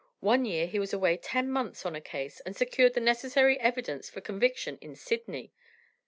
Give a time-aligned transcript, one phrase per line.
[0.21, 4.09] One year he was away ten months on a case, and secured the necessary evidence
[4.09, 5.53] for conviction in Sydney."